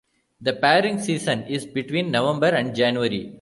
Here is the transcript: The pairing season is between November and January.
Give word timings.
The 0.41 0.53
pairing 0.53 0.97
season 0.97 1.43
is 1.43 1.67
between 1.67 2.09
November 2.09 2.47
and 2.47 2.73
January. 2.73 3.29